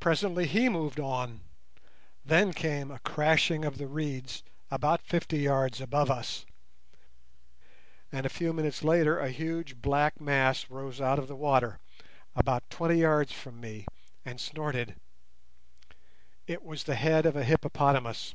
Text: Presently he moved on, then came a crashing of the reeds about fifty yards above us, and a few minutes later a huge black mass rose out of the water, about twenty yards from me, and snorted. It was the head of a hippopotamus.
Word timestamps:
Presently 0.00 0.46
he 0.46 0.70
moved 0.70 0.98
on, 0.98 1.42
then 2.24 2.54
came 2.54 2.90
a 2.90 3.00
crashing 3.00 3.66
of 3.66 3.76
the 3.76 3.86
reeds 3.86 4.42
about 4.70 5.02
fifty 5.02 5.40
yards 5.40 5.78
above 5.78 6.10
us, 6.10 6.46
and 8.10 8.24
a 8.24 8.30
few 8.30 8.54
minutes 8.54 8.82
later 8.82 9.18
a 9.18 9.28
huge 9.30 9.76
black 9.82 10.22
mass 10.22 10.70
rose 10.70 11.02
out 11.02 11.18
of 11.18 11.28
the 11.28 11.36
water, 11.36 11.78
about 12.34 12.70
twenty 12.70 12.96
yards 13.00 13.30
from 13.32 13.60
me, 13.60 13.84
and 14.24 14.40
snorted. 14.40 14.98
It 16.46 16.62
was 16.62 16.84
the 16.84 16.94
head 16.96 17.26
of 17.26 17.36
a 17.36 17.44
hippopotamus. 17.44 18.34